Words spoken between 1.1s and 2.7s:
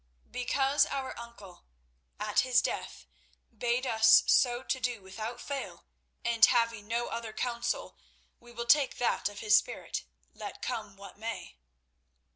uncle at his